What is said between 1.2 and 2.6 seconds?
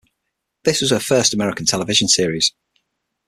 American television series.